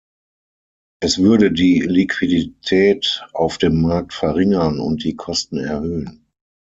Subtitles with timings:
[0.99, 6.25] Es würde die Liquidität auf dem Markt verringern und die Kosten erhöhen.